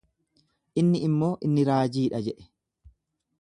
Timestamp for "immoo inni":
1.07-1.67